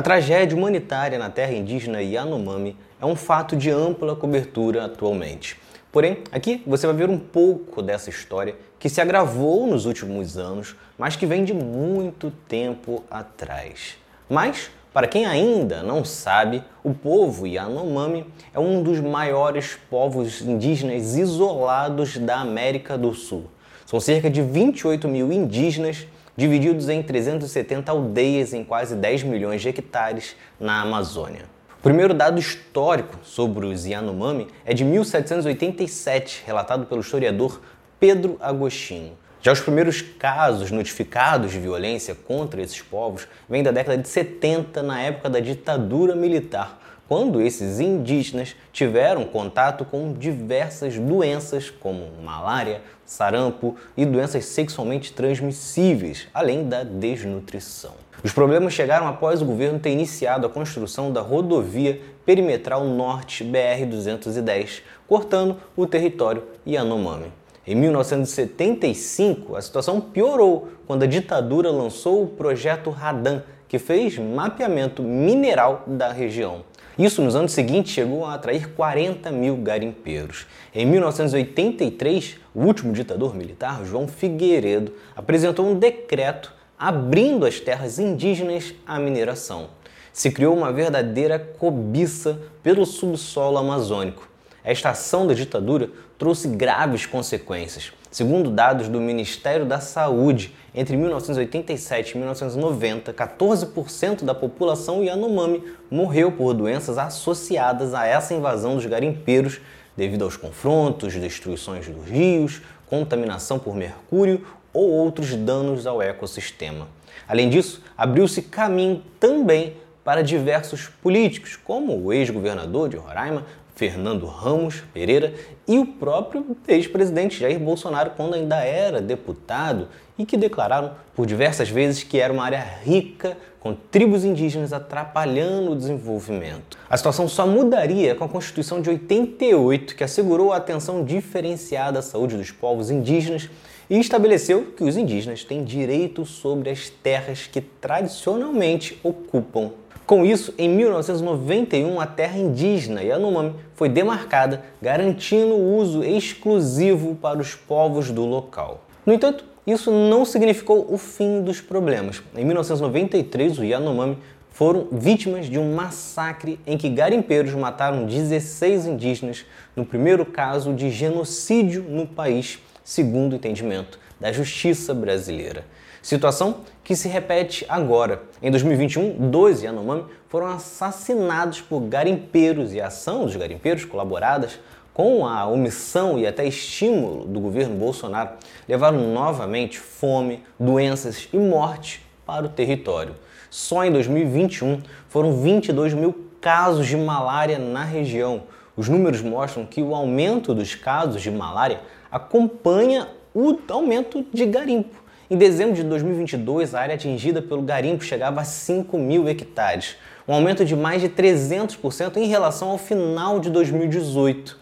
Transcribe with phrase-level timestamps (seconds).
[0.00, 5.60] A tragédia humanitária na terra indígena Yanomami é um fato de ampla cobertura atualmente.
[5.92, 10.74] Porém, aqui você vai ver um pouco dessa história que se agravou nos últimos anos,
[10.96, 13.98] mas que vem de muito tempo atrás.
[14.26, 21.14] Mas, para quem ainda não sabe, o povo Yanomami é um dos maiores povos indígenas
[21.14, 23.50] isolados da América do Sul.
[23.84, 26.06] São cerca de 28 mil indígenas
[26.40, 31.42] divididos em 370 aldeias em quase 10 milhões de hectares na Amazônia.
[31.78, 37.60] O primeiro dado histórico sobre os Yanomami é de 1787, relatado pelo historiador
[37.98, 39.12] Pedro Agostinho.
[39.42, 44.82] Já os primeiros casos notificados de violência contra esses povos vêm da década de 70,
[44.82, 52.82] na época da ditadura militar, quando esses indígenas tiveram contato com diversas doenças como malária,
[53.04, 57.94] sarampo e doenças sexualmente transmissíveis, além da desnutrição.
[58.22, 64.82] Os problemas chegaram após o governo ter iniciado a construção da rodovia perimetral norte BR-210,
[65.08, 67.32] cortando o território Yanomami.
[67.66, 75.02] Em 1975, a situação piorou quando a ditadura lançou o projeto Radan, que fez mapeamento
[75.02, 76.70] mineral da região.
[76.98, 80.46] Isso nos anos seguintes chegou a atrair 40 mil garimpeiros.
[80.74, 88.74] Em 1983, o último ditador militar, João Figueiredo, apresentou um decreto abrindo as terras indígenas
[88.86, 89.68] à mineração.
[90.12, 94.29] Se criou uma verdadeira cobiça pelo subsolo amazônico.
[94.62, 97.92] Esta ação da ditadura trouxe graves consequências.
[98.10, 106.32] Segundo dados do Ministério da Saúde, entre 1987 e 1990, 14% da população Yanomami morreu
[106.32, 109.60] por doenças associadas a essa invasão dos garimpeiros
[109.96, 116.88] devido aos confrontos, destruições dos rios, contaminação por mercúrio ou outros danos ao ecossistema.
[117.28, 123.44] Além disso, abriu-se caminho também para diversos políticos, como o ex-governador de Roraima,
[123.80, 125.32] Fernando Ramos Pereira,
[125.66, 129.88] e o próprio ex-presidente Jair Bolsonaro, quando ainda era deputado,
[130.18, 135.72] e que declararam por diversas vezes que era uma área rica, com tribos indígenas atrapalhando
[135.72, 136.76] o desenvolvimento.
[136.90, 142.02] A situação só mudaria com a Constituição de 88, que assegurou a atenção diferenciada à
[142.02, 143.48] saúde dos povos indígenas
[143.88, 149.72] e estabeleceu que os indígenas têm direito sobre as terras que tradicionalmente ocupam
[150.10, 157.38] com isso, em 1991, a terra indígena Yanomami foi demarcada, garantindo o uso exclusivo para
[157.38, 158.82] os povos do local.
[159.06, 162.20] No entanto, isso não significou o fim dos problemas.
[162.36, 164.18] Em 1993, os Yanomami
[164.50, 170.90] foram vítimas de um massacre em que garimpeiros mataram 16 indígenas, no primeiro caso de
[170.90, 175.64] genocídio no país, segundo o entendimento da justiça brasileira.
[176.02, 178.22] Situação que se repete agora.
[178.42, 184.58] Em 2021, dois Yanomami foram assassinados por garimpeiros e a ação dos garimpeiros colaboradas
[184.94, 188.30] com a omissão e até estímulo do governo Bolsonaro
[188.68, 193.14] levaram novamente fome, doenças e morte para o território.
[193.50, 198.44] Só em 2021 foram 22 mil casos de malária na região.
[198.80, 205.04] Os números mostram que o aumento dos casos de malária acompanha o aumento de garimpo.
[205.30, 209.96] Em dezembro de 2022, a área atingida pelo garimpo chegava a 5 mil hectares,
[210.26, 214.58] um aumento de mais de 300% em relação ao final de 2018.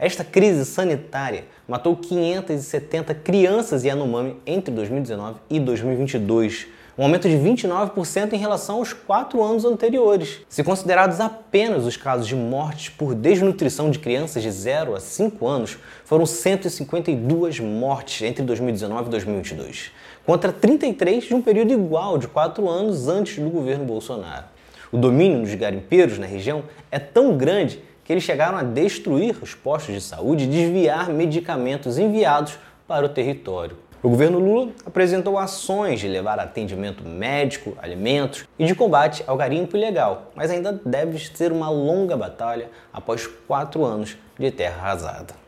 [0.00, 6.66] Esta crise sanitária matou 570 crianças Yanomami entre 2019 e 2022,
[7.00, 10.40] um aumento de 29% em relação aos quatro anos anteriores.
[10.50, 15.46] Se considerados apenas os casos de mortes por desnutrição de crianças de 0 a 5
[15.46, 19.92] anos, foram 152 mortes entre 2019 e 2022
[20.26, 24.44] contra 33 de um período igual de quatro anos antes do governo Bolsonaro.
[24.92, 29.54] O domínio dos garimpeiros na região é tão grande que eles chegaram a destruir os
[29.54, 33.89] postos de saúde e desviar medicamentos enviados para o território.
[34.02, 39.76] O governo Lula apresentou ações de levar atendimento médico, alimentos e de combate ao garimpo
[39.76, 45.34] ilegal, mas ainda deve ser uma longa batalha após quatro anos de terra arrasada.